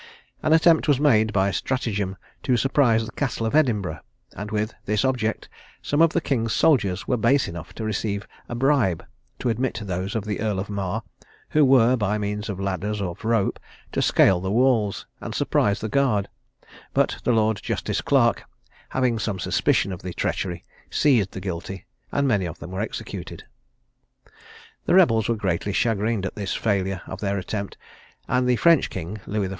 [0.41, 3.99] An attempt was made by stratagem to surprise the castle of Edinburgh;
[4.35, 5.47] and with this object,
[5.83, 9.05] some of the king's soldiers were base enough to receive a bribe
[9.37, 11.03] to admit those of the Earl of Mar,
[11.49, 13.59] who were, by means of ladders of rope,
[13.91, 16.27] to scale the walls, and surprise the guard;
[16.95, 18.45] but the Lord Justice Clerk,
[18.89, 23.43] having some suspicion of the treachery, seized the guilty, and many of them were executed.
[24.87, 27.77] The rebels were greatly chagrined at this failure of their attempt;
[28.27, 29.49] and the French king, Louis XIV.